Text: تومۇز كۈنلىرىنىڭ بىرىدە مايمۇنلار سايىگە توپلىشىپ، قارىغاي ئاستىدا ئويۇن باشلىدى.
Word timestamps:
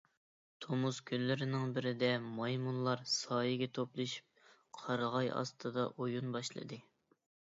تومۇز 0.63 0.99
كۈنلىرىنىڭ 1.09 1.73
بىرىدە 1.73 2.07
مايمۇنلار 2.39 3.03
سايىگە 3.15 3.69
توپلىشىپ، 3.79 4.41
قارىغاي 4.79 5.31
ئاستىدا 5.41 5.87
ئويۇن 5.91 6.35
باشلىدى. 6.37 6.81